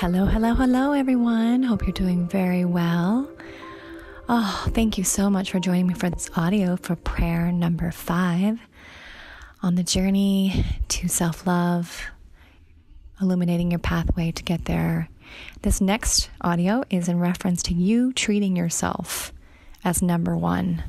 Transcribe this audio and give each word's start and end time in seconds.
Hello, 0.00 0.24
hello, 0.24 0.54
hello, 0.54 0.92
everyone. 0.92 1.62
Hope 1.62 1.82
you're 1.82 1.92
doing 1.92 2.26
very 2.26 2.64
well. 2.64 3.30
Oh, 4.30 4.66
thank 4.70 4.96
you 4.96 5.04
so 5.04 5.28
much 5.28 5.50
for 5.50 5.60
joining 5.60 5.88
me 5.88 5.92
for 5.92 6.08
this 6.08 6.30
audio 6.38 6.76
for 6.76 6.96
prayer 6.96 7.52
number 7.52 7.90
five 7.90 8.58
on 9.62 9.74
the 9.74 9.82
journey 9.82 10.64
to 10.88 11.06
self 11.06 11.46
love, 11.46 12.06
illuminating 13.20 13.70
your 13.70 13.78
pathway 13.78 14.30
to 14.30 14.42
get 14.42 14.64
there. 14.64 15.10
This 15.60 15.82
next 15.82 16.30
audio 16.40 16.82
is 16.88 17.06
in 17.06 17.18
reference 17.18 17.62
to 17.64 17.74
you 17.74 18.14
treating 18.14 18.56
yourself 18.56 19.34
as 19.84 20.00
number 20.00 20.34
one. 20.34 20.82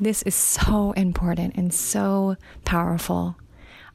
This 0.00 0.24
is 0.24 0.34
so 0.34 0.90
important 0.96 1.54
and 1.54 1.72
so 1.72 2.34
powerful. 2.64 3.36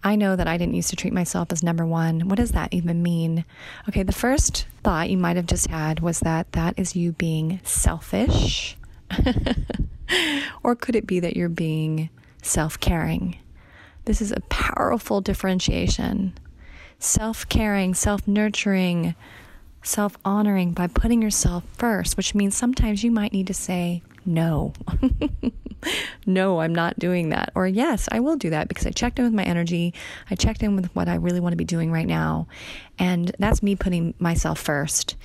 I 0.03 0.16
know 0.16 0.35
that 0.35 0.48
I 0.48 0.57
didn't 0.57 0.73
used 0.75 0.89
to 0.89 0.95
treat 0.95 1.13
myself 1.13 1.52
as 1.52 1.63
number 1.63 1.85
one. 1.85 2.27
What 2.27 2.35
does 2.35 2.52
that 2.52 2.73
even 2.73 3.02
mean? 3.02 3.45
Okay, 3.88 4.03
the 4.03 4.12
first 4.12 4.67
thought 4.84 5.09
you 5.09 5.17
might 5.17 5.38
have 5.38 5.45
just 5.45 5.67
had 5.67 6.02
was 6.02 6.20
that 6.20 6.52
that 6.52 6.73
is 6.77 6.95
you 6.95 7.13
being 7.13 7.62
selfish. 7.63 8.76
or 10.63 10.76
could 10.76 10.95
it 10.95 11.07
be 11.07 11.20
that 11.21 11.38
you're 11.38 11.48
being 11.48 12.09
self 12.41 12.79
caring? 12.79 13.38
This 14.05 14.21
is 14.21 14.31
a 14.31 14.41
powerful 14.49 15.21
differentiation. 15.21 16.34
Self 16.99 17.48
caring, 17.48 17.93
self 17.93 18.27
nurturing, 18.27 19.15
self 19.84 20.17
honoring 20.26 20.73
by 20.73 20.88
putting 20.88 21.21
yourself 21.21 21.63
first, 21.77 22.17
which 22.17 22.35
means 22.35 22.57
sometimes 22.57 23.04
you 23.04 23.12
might 23.12 23.31
need 23.31 23.48
to 23.48 23.54
say 23.54 24.01
no. 24.26 24.73
no, 26.25 26.59
I'm 26.61 26.73
not 26.73 26.99
doing 26.99 27.29
that. 27.29 27.51
Or 27.55 27.67
yes, 27.67 28.07
I 28.11 28.19
will 28.19 28.35
do 28.35 28.49
that 28.51 28.67
because 28.67 28.85
I 28.85 28.91
checked 28.91 29.19
in 29.19 29.25
with 29.25 29.33
my 29.33 29.43
energy. 29.43 29.93
I 30.29 30.35
checked 30.35 30.63
in 30.63 30.75
with 30.75 30.93
what 30.95 31.07
I 31.07 31.15
really 31.15 31.39
want 31.39 31.53
to 31.53 31.57
be 31.57 31.65
doing 31.65 31.91
right 31.91 32.07
now. 32.07 32.48
And 32.99 33.35
that's 33.40 33.63
me 33.63 33.75
putting 33.75 34.13
myself 34.20 34.59
first. 34.59 35.15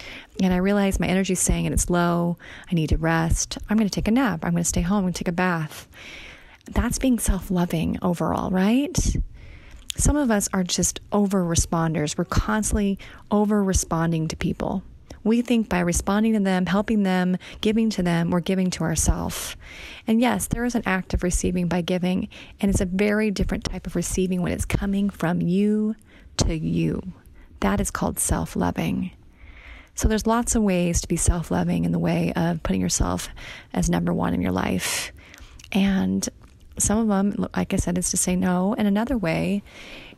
And 0.42 0.52
I 0.52 0.58
realize 0.58 1.00
my 1.00 1.06
energy 1.06 1.34
is 1.34 1.40
saying 1.40 1.66
it's 1.66 1.90
low. 1.90 2.38
I 2.70 2.74
need 2.74 2.88
to 2.90 2.96
rest. 2.96 3.58
I'm 3.68 3.76
going 3.76 3.88
to 3.88 3.94
take 3.94 4.08
a 4.08 4.12
nap. 4.12 4.44
I'm 4.44 4.52
going 4.52 4.62
to 4.62 4.68
stay 4.68 4.82
home 4.82 5.06
and 5.06 5.14
take 5.14 5.28
a 5.28 5.32
bath. 5.32 5.88
That's 6.70 6.98
being 6.98 7.18
self 7.18 7.50
loving 7.50 7.98
overall, 8.02 8.50
right? 8.50 8.96
Some 9.96 10.16
of 10.16 10.30
us 10.30 10.48
are 10.52 10.62
just 10.62 11.00
over 11.10 11.44
responders. 11.44 12.16
We're 12.16 12.24
constantly 12.24 12.98
over 13.30 13.64
responding 13.64 14.28
to 14.28 14.36
people. 14.36 14.82
We 15.24 15.42
think 15.42 15.68
by 15.68 15.80
responding 15.80 16.34
to 16.34 16.40
them, 16.40 16.66
helping 16.66 17.02
them, 17.02 17.36
giving 17.60 17.90
to 17.90 18.02
them, 18.02 18.30
we're 18.30 18.40
giving 18.40 18.70
to 18.70 18.84
ourselves. 18.84 19.56
And 20.06 20.20
yes, 20.20 20.46
there 20.46 20.64
is 20.64 20.74
an 20.74 20.82
act 20.86 21.14
of 21.14 21.22
receiving 21.22 21.68
by 21.68 21.80
giving, 21.80 22.28
and 22.60 22.70
it's 22.70 22.80
a 22.80 22.86
very 22.86 23.30
different 23.30 23.64
type 23.64 23.86
of 23.86 23.96
receiving 23.96 24.42
when 24.42 24.52
it's 24.52 24.64
coming 24.64 25.10
from 25.10 25.40
you 25.40 25.96
to 26.38 26.56
you. 26.56 27.02
That 27.60 27.80
is 27.80 27.90
called 27.90 28.18
self 28.18 28.56
loving. 28.56 29.10
So 29.94 30.06
there's 30.06 30.26
lots 30.26 30.54
of 30.54 30.62
ways 30.62 31.00
to 31.00 31.08
be 31.08 31.16
self 31.16 31.50
loving 31.50 31.84
in 31.84 31.92
the 31.92 31.98
way 31.98 32.32
of 32.36 32.62
putting 32.62 32.80
yourself 32.80 33.28
as 33.74 33.90
number 33.90 34.14
one 34.14 34.32
in 34.32 34.40
your 34.40 34.52
life. 34.52 35.12
And 35.72 36.26
some 36.78 36.98
of 36.98 37.08
them, 37.08 37.48
like 37.54 37.74
I 37.74 37.76
said, 37.76 37.98
is 37.98 38.10
to 38.10 38.16
say 38.16 38.36
no. 38.36 38.74
And 38.78 38.86
another 38.86 39.18
way 39.18 39.62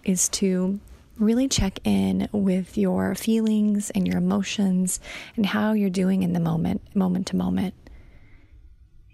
is 0.04 0.28
to 0.30 0.78
really 1.20 1.48
check 1.48 1.78
in 1.84 2.28
with 2.32 2.76
your 2.78 3.14
feelings 3.14 3.90
and 3.90 4.06
your 4.06 4.18
emotions 4.18 5.00
and 5.36 5.46
how 5.46 5.72
you're 5.72 5.90
doing 5.90 6.22
in 6.22 6.32
the 6.32 6.40
moment, 6.40 6.82
moment 6.94 7.28
to 7.28 7.36
moment. 7.36 7.74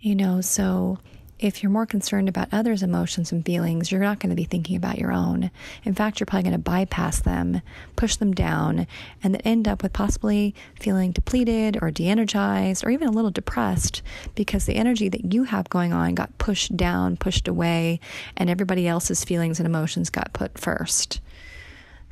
You 0.01 0.15
know, 0.15 0.41
so 0.41 0.99
if 1.39 1.63
you're 1.63 1.71
more 1.71 1.85
concerned 1.85 2.29
about 2.29 2.49
others' 2.51 2.83
emotions 2.83 3.31
and 3.31 3.45
feelings, 3.45 3.91
you're 3.93 4.01
not 4.01 4.21
going 4.21 4.31
to 4.31 4.37
be 4.37 4.45
thinking 4.45 4.77
about 4.77 4.99
your 4.99 5.13
own. 5.13 5.51
In 5.85 5.95
fact, 5.95 6.19
you're 6.19 6.27
probably 6.27 6.45
going 6.45 6.53
to 6.53 6.59
bypass 6.59 7.21
them, 7.21 7.61
push 7.95 8.17
them 8.17 8.33
down, 8.33 8.87
and 9.23 9.35
then 9.35 9.43
end 9.43 9.69
up 9.69 9.83
with 9.83 9.93
possibly 9.93 10.55
feeling 10.81 11.13
depleted 11.13 11.77
or 11.83 11.91
de 11.91 12.09
energized 12.09 12.87
or 12.87 12.91
even 12.91 13.09
a 13.09 13.13
little 13.13 13.31
depressed 13.31 14.01
because 14.35 14.65
the 14.65 14.77
energy 14.77 15.11
that 15.11 15.33
you 15.35 15.45
have 15.45 15.69
going 15.69 15.93
on 15.93 16.15
got 16.15 16.39
pushed 16.39 16.75
down, 16.75 17.19
pushed 17.19 17.49
away, 17.49 18.01
and 18.37 18.49
everybody 18.49 18.89
else's 18.89 19.25
feelings 19.25 19.61
and 19.61 19.67
emotions 19.67 20.09
got 20.09 20.33
put 20.33 20.57
first. 20.57 21.21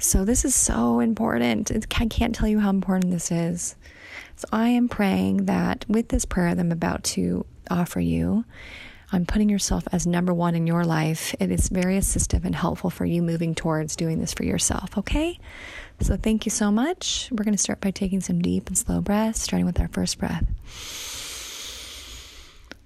So, 0.05 0.27
this 0.27 0.45
is 0.45 0.55
so 0.55 1.01
important. 1.01 1.73
I 1.73 2.07
can't 2.07 2.35
tell 2.35 2.47
you 2.47 2.61
how 2.61 2.69
important 2.69 3.11
this 3.11 3.33
is. 3.33 3.75
So, 4.37 4.47
I 4.53 4.69
am 4.69 4.87
praying 4.87 5.47
that 5.47 5.87
with 5.89 6.09
this 6.09 6.27
prayer 6.27 6.55
that 6.55 6.61
I'm 6.61 6.71
about 6.71 7.05
to 7.05 7.47
offer 7.71 8.01
you, 8.01 8.45
I'm 9.13 9.25
putting 9.25 9.49
yourself 9.49 9.85
as 9.93 10.07
number 10.07 10.35
one 10.35 10.55
in 10.55 10.67
your 10.67 10.85
life. 10.85 11.35
It 11.41 11.51
is 11.51 11.71
very 11.71 11.97
assistive 11.97 12.45
and 12.45 12.55
helpful 12.55 12.91
for 12.91 13.07
you 13.07 13.23
moving 13.23 13.55
towards 13.55 13.97
doing 13.97 14.21
this 14.21 14.35
for 14.35 14.45
yourself, 14.45 14.99
okay? 14.99 15.39
So, 16.01 16.19
thank 16.19 16.45
you 16.45 16.51
so 16.51 16.71
much. 16.71 17.31
We're 17.33 17.45
going 17.45 17.57
to 17.57 17.63
start 17.63 17.81
by 17.81 17.91
taking 17.91 18.21
some 18.21 18.43
deep 18.43 18.69
and 18.69 18.77
slow 18.77 19.01
breaths, 19.01 19.41
starting 19.41 19.65
with 19.65 19.81
our 19.81 19.89
first 19.89 20.19
breath. 20.19 20.45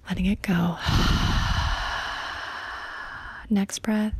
Letting 0.07 0.27
it 0.27 0.41
go. 0.41 0.77
Next 3.49 3.79
breath 3.79 4.13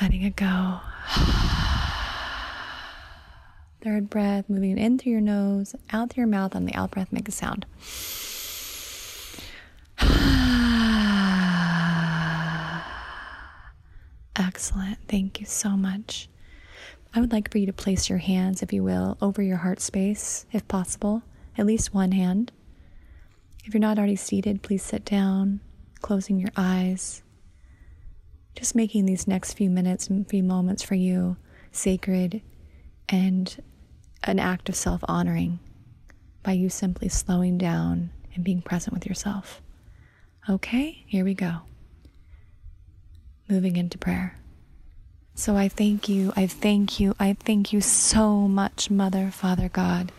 letting 0.00 0.22
it 0.22 0.36
go. 0.36 0.80
Third 3.82 4.08
breath, 4.08 4.48
moving 4.48 4.72
it 4.72 4.78
in 4.78 4.98
through 4.98 5.12
your 5.12 5.20
nose, 5.20 5.74
out 5.92 6.10
through 6.10 6.22
your 6.22 6.28
mouth. 6.28 6.56
On 6.56 6.64
the 6.64 6.74
out 6.74 6.90
breath, 6.90 7.12
make 7.12 7.28
a 7.28 7.32
sound. 7.32 7.66
Excellent. 14.36 14.98
Thank 15.08 15.40
you 15.40 15.46
so 15.46 15.70
much. 15.70 16.28
I 17.14 17.20
would 17.20 17.32
like 17.32 17.50
for 17.50 17.58
you 17.58 17.66
to 17.66 17.72
place 17.72 18.08
your 18.08 18.18
hands, 18.18 18.62
if 18.62 18.72
you 18.72 18.82
will, 18.82 19.16
over 19.20 19.42
your 19.42 19.58
heart 19.58 19.80
space, 19.80 20.46
if 20.52 20.66
possible, 20.66 21.22
at 21.56 21.66
least 21.66 21.94
one 21.94 22.12
hand. 22.12 22.50
If 23.64 23.72
you're 23.72 23.80
not 23.80 23.98
already 23.98 24.16
seated, 24.16 24.62
please 24.62 24.82
sit 24.82 25.04
down, 25.04 25.60
closing 26.00 26.40
your 26.40 26.50
eyes 26.56 27.22
just 28.54 28.74
making 28.74 29.06
these 29.06 29.26
next 29.26 29.54
few 29.54 29.70
minutes 29.70 30.08
and 30.08 30.28
few 30.28 30.42
moments 30.42 30.82
for 30.82 30.94
you 30.94 31.36
sacred 31.72 32.40
and 33.08 33.62
an 34.22 34.38
act 34.38 34.68
of 34.68 34.76
self 34.76 35.02
honoring 35.08 35.58
by 36.42 36.52
you 36.52 36.68
simply 36.68 37.08
slowing 37.08 37.58
down 37.58 38.10
and 38.34 38.44
being 38.44 38.62
present 38.62 38.94
with 38.94 39.06
yourself. 39.06 39.60
Okay, 40.48 41.04
here 41.06 41.24
we 41.24 41.34
go. 41.34 41.60
Moving 43.48 43.76
into 43.76 43.98
prayer. 43.98 44.38
So 45.34 45.56
I 45.56 45.68
thank 45.68 46.08
you, 46.08 46.32
I 46.36 46.46
thank 46.46 47.00
you, 47.00 47.16
I 47.18 47.36
thank 47.38 47.72
you 47.72 47.80
so 47.80 48.46
much, 48.46 48.88
Mother, 48.88 49.30
Father 49.32 49.68
God, 49.68 50.12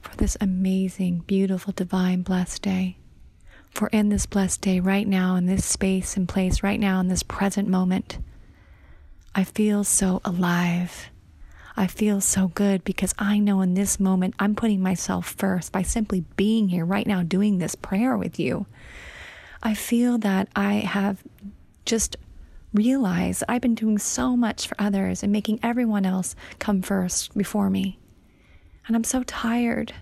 for 0.00 0.16
this 0.16 0.38
amazing, 0.40 1.24
beautiful, 1.26 1.72
divine, 1.74 2.22
blessed 2.22 2.62
day. 2.62 2.96
For 3.74 3.88
in 3.88 4.08
this 4.08 4.26
blessed 4.26 4.60
day, 4.60 4.78
right 4.78 5.06
now, 5.06 5.34
in 5.34 5.46
this 5.46 5.64
space 5.64 6.16
and 6.16 6.28
place, 6.28 6.62
right 6.62 6.78
now, 6.78 7.00
in 7.00 7.08
this 7.08 7.24
present 7.24 7.68
moment, 7.68 8.18
I 9.34 9.42
feel 9.42 9.82
so 9.82 10.20
alive. 10.24 11.10
I 11.76 11.88
feel 11.88 12.20
so 12.20 12.46
good 12.46 12.84
because 12.84 13.14
I 13.18 13.40
know 13.40 13.62
in 13.62 13.74
this 13.74 13.98
moment 13.98 14.36
I'm 14.38 14.54
putting 14.54 14.80
myself 14.80 15.34
first 15.36 15.72
by 15.72 15.82
simply 15.82 16.24
being 16.36 16.68
here 16.68 16.84
right 16.84 17.06
now 17.06 17.24
doing 17.24 17.58
this 17.58 17.74
prayer 17.74 18.16
with 18.16 18.38
you. 18.38 18.66
I 19.60 19.74
feel 19.74 20.18
that 20.18 20.48
I 20.54 20.74
have 20.74 21.24
just 21.84 22.16
realized 22.72 23.42
I've 23.48 23.62
been 23.62 23.74
doing 23.74 23.98
so 23.98 24.36
much 24.36 24.68
for 24.68 24.76
others 24.78 25.24
and 25.24 25.32
making 25.32 25.58
everyone 25.64 26.06
else 26.06 26.36
come 26.60 26.80
first 26.80 27.36
before 27.36 27.70
me. 27.70 27.98
And 28.86 28.94
I'm 28.94 29.04
so 29.04 29.24
tired. 29.24 29.92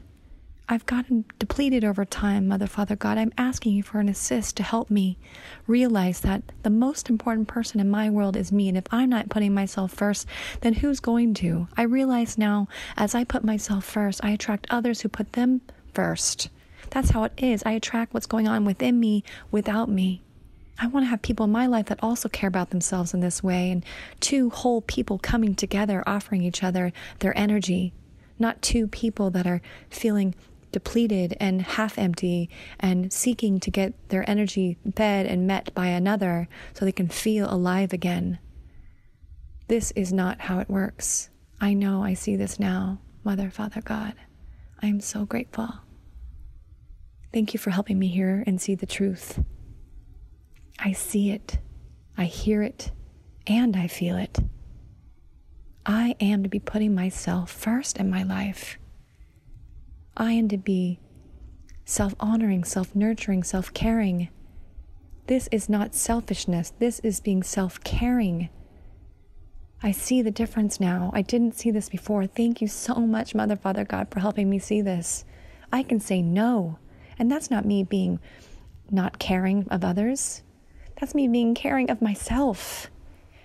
I've 0.69 0.87
gotten 0.87 1.25
depleted 1.39 1.85
over 1.85 2.05
time, 2.05 2.49
Mother, 2.49 2.67
Father, 2.67 2.97
God. 2.97 3.19
I'm 3.19 3.33
asking 3.37 3.75
you 3.75 3.83
for 3.83 3.99
an 3.99 4.09
assist 4.09 4.57
to 4.57 4.63
help 4.63 4.91
me 4.91 5.19
realize 5.67 6.21
that 6.21 6.43
the 6.63 6.71
most 6.71 7.11
important 7.11 7.49
person 7.49 7.81
in 7.81 7.91
my 7.91 8.09
world 8.09 8.37
is 8.37 8.53
me. 8.53 8.69
And 8.69 8.79
if 8.79 8.85
I'm 8.91 9.11
not 9.11 9.29
putting 9.29 9.53
myself 9.53 9.93
first, 9.93 10.27
then 10.61 10.75
who's 10.75 11.01
going 11.01 11.35
to? 11.35 11.69
I 11.77 11.83
realize 11.83 12.39
now 12.39 12.69
as 12.97 13.15
I 13.15 13.25
put 13.25 13.45
myself 13.45 13.85
first, 13.85 14.25
I 14.25 14.31
attract 14.31 14.67
others 14.71 15.01
who 15.01 15.09
put 15.09 15.35
them 15.35 15.61
first. 15.93 16.49
That's 16.91 17.11
how 17.11 17.25
it 17.25 17.33
is. 17.37 17.63
I 17.67 17.73
attract 17.73 18.15
what's 18.15 18.27
going 18.27 18.49
on 18.49 18.65
within 18.65 19.01
me 19.01 19.25
without 19.51 19.89
me. 19.89 20.23
I 20.79 20.87
want 20.87 21.05
to 21.05 21.11
have 21.11 21.23
people 21.23 21.45
in 21.45 21.53
my 21.53 21.67
life 21.67 21.87
that 21.87 22.03
also 22.03 22.29
care 22.29 22.49
about 22.49 22.71
themselves 22.71 23.13
in 23.15 23.21
this 23.21 23.43
way, 23.43 23.71
and 23.71 23.85
two 24.21 24.51
whole 24.51 24.81
people 24.81 25.19
coming 25.19 25.55
together, 25.55 26.03
offering 26.07 26.43
each 26.43 26.63
other 26.63 26.93
their 27.19 27.37
energy, 27.39 27.93
not 28.39 28.63
two 28.63 28.89
people 28.89 29.31
that 29.31 29.47
are 29.47 29.61
feeling 29.91 30.35
depleted 30.73 31.37
and 31.39 31.63
half 31.63 31.99
empty 31.99 32.51
and 32.81 33.13
seeking 33.13 33.61
to 33.61 33.71
get 33.71 34.09
their 34.09 34.29
energy 34.29 34.79
fed 34.97 35.27
and 35.27 35.47
met 35.47 35.73
by 35.75 35.87
another 35.87 36.49
so 36.73 36.85
they 36.85 36.93
can 36.93 37.09
feel 37.09 37.53
alive 37.53 37.93
again. 37.93 38.39
This 39.69 39.93
is 39.93 40.13
not 40.13 40.43
how 40.43 40.59
it 40.59 40.69
works. 40.69 41.31
I 41.61 41.75
know 41.75 42.03
I 42.03 42.15
see 42.15 42.37
this 42.37 42.59
now, 42.59 42.99
Mother, 43.25 43.51
Father, 43.51 43.81
God. 43.81 44.15
I 44.83 44.89
am 44.89 45.01
so 45.01 45.25
grateful. 45.25 45.69
Thank 47.33 47.55
you 47.55 47.61
for 47.61 47.71
helping 47.71 47.99
me 47.99 48.09
hear 48.09 48.43
and 48.47 48.61
see 48.61 48.75
the 48.75 48.87
truth. 48.87 49.43
I 50.79 50.93
see 50.93 51.31
it, 51.31 51.59
I 52.19 52.25
hear 52.25 52.63
it, 52.63 52.91
and 53.47 53.77
I 53.77 53.87
feel 53.87 54.17
it. 54.17 54.41
I 55.87 56.15
am 56.21 56.43
to 56.43 56.49
be 56.49 56.59
putting 56.59 56.95
myself 56.95 57.51
first 57.51 57.97
in 57.97 58.11
my 58.11 58.23
life. 58.23 58.79
I 60.17 60.33
am 60.33 60.49
to 60.49 60.59
be 60.59 60.99
self 61.85 62.15
honoring, 62.21 62.65
self 62.65 62.95
nurturing, 62.95 63.43
self 63.43 63.73
caring. 63.73 64.29
This 65.27 65.49
is 65.53 65.69
not 65.69 65.95
selfishness. 65.95 66.73
This 66.79 67.01
is 67.01 67.21
being 67.21 67.43
self 67.43 67.83
caring. 67.85 68.51
I 69.83 69.91
see 69.91 70.23
the 70.23 70.31
difference 70.31 70.79
now. 70.79 71.11
I 71.13 71.23
didn't 71.23 71.57
see 71.57 71.71
this 71.71 71.89
before. 71.89 72.27
Thank 72.27 72.61
you 72.61 72.69
so 72.69 72.95
much, 72.95 73.35
Mother, 73.35 73.57
Father, 73.57 73.85
God, 73.85 74.09
for 74.11 74.21
helping 74.21 74.49
me 74.49 74.59
see 74.59 74.81
this. 74.81 75.25
I 75.73 75.83
can 75.83 75.99
say 75.99 76.23
no. 76.23 76.79
And 77.19 77.31
that's 77.31 77.51
not 77.51 77.65
me 77.65 77.83
being 77.83 78.21
not 78.91 79.19
caring 79.19 79.67
of 79.71 79.85
others, 79.85 80.43
that's 81.01 81.15
me 81.15 81.27
being 81.27 81.55
caring 81.55 81.91
of 81.91 82.03
myself. 82.03 82.91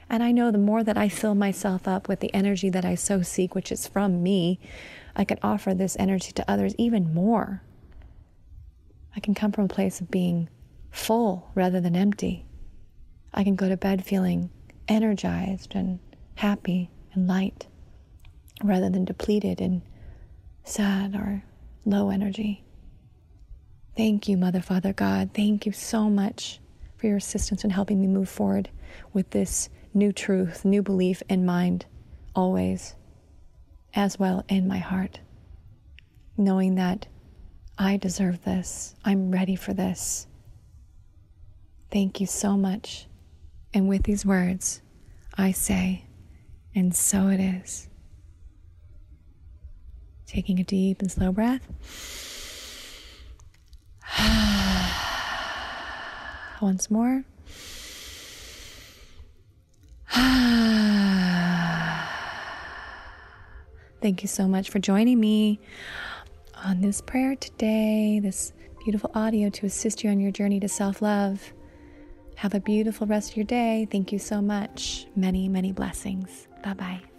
And 0.10 0.24
I 0.24 0.32
know 0.32 0.52
the 0.52 0.58
more 0.58 0.84
that 0.84 0.98
I 0.98 1.10
fill 1.10 1.36
myself 1.36 1.88
up 1.88 2.08
with 2.08 2.22
the 2.22 2.34
energy 2.34 2.70
that 2.70 2.86
I 2.86 2.96
so 2.96 3.22
seek, 3.22 3.54
which 3.54 3.72
is 3.72 3.88
from 3.88 4.24
me, 4.24 4.60
I 5.16 5.26
can 5.26 5.40
offer 5.44 5.74
this 5.74 5.98
energy 6.00 6.32
to 6.34 6.50
others 6.50 6.74
even 6.78 7.14
more. 7.14 7.62
I 9.16 9.20
can 9.20 9.34
come 9.34 9.52
from 9.52 9.66
a 9.66 9.70
place 9.70 10.00
of 10.00 10.12
being 10.12 10.48
full 10.92 11.52
rather 11.56 11.82
than 11.82 11.96
empty. 11.96 12.46
I 13.34 13.44
can 13.44 13.56
go 13.56 13.68
to 13.68 13.76
bed 13.76 14.06
feeling 14.06 14.50
energized 14.88 15.74
and 15.76 16.00
happy 16.36 16.90
and 17.14 17.28
light 17.28 17.68
rather 18.64 18.90
than 18.90 19.06
depleted 19.06 19.60
and 19.60 19.82
sad 20.64 21.16
or 21.16 21.44
low 21.86 22.10
energy. 22.10 22.64
Thank 23.96 24.28
you, 24.28 24.38
Mother, 24.38 24.62
Father, 24.62 24.94
God. 24.94 25.32
Thank 25.34 25.66
you 25.66 25.72
so 25.72 26.10
much 26.10 26.60
for 26.98 27.08
your 27.08 27.18
assistance 27.18 27.64
in 27.64 27.72
helping 27.72 28.00
me 28.00 28.08
move 28.08 28.30
forward 28.30 28.70
with 29.14 29.32
this 29.32 29.70
new 29.98 30.12
truth, 30.12 30.64
new 30.64 30.84
belief 30.84 31.24
in 31.28 31.46
mind, 31.46 31.86
always, 32.36 32.96
as 33.94 34.20
well 34.20 34.46
in 34.48 34.68
my 34.68 34.78
heart, 34.78 35.20
knowing 36.38 36.76
that 36.76 37.08
I 37.78 37.98
deserve 37.98 38.44
this. 38.44 38.96
I'm 39.04 39.32
ready 39.32 39.56
for 39.56 39.74
this. 39.74 40.28
Thank 41.92 42.22
you 42.22 42.28
so 42.28 42.56
much. 42.56 43.08
And 43.74 43.90
with 43.90 44.04
these 44.04 44.26
words, 44.26 44.82
I 45.36 45.52
say, 45.52 46.06
and 46.76 46.96
so 46.96 47.28
it 47.28 47.40
is. 47.40 47.90
Taking 50.28 50.60
a 50.60 50.64
deep 50.64 51.02
and 51.02 51.12
slow 51.12 51.32
breath. 51.32 51.68
Once 56.62 56.92
more. 56.92 57.24
Thank 64.08 64.24
you 64.24 64.30
so 64.30 64.48
much 64.48 64.70
for 64.70 64.80
joining 64.80 65.20
me 65.20 65.60
on 66.64 66.80
this 66.80 67.02
prayer 67.02 67.36
today, 67.36 68.22
this 68.24 68.54
beautiful 68.86 69.12
audio 69.14 69.50
to 69.50 69.66
assist 69.66 70.02
you 70.02 70.10
on 70.10 70.22
your 70.22 70.32
journey 70.32 70.62
to 70.62 70.70
self 70.70 71.02
love. 71.02 71.52
Have 72.38 72.54
a 72.54 72.62
beautiful 72.62 73.06
rest 73.06 73.32
of 73.32 73.36
your 73.36 73.46
day. 73.46 73.86
Thank 73.92 74.14
you 74.14 74.20
so 74.20 74.42
much. 74.42 75.08
Many, 75.18 75.50
many 75.50 75.74
blessings. 75.74 76.48
Bye 76.64 76.74
bye. 76.76 77.17